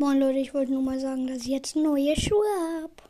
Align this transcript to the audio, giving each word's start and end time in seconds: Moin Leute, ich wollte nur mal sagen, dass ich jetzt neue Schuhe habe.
Moin 0.00 0.18
Leute, 0.18 0.38
ich 0.38 0.54
wollte 0.54 0.72
nur 0.72 0.80
mal 0.80 0.98
sagen, 0.98 1.26
dass 1.26 1.42
ich 1.42 1.48
jetzt 1.48 1.76
neue 1.76 2.18
Schuhe 2.18 2.46
habe. 2.80 2.90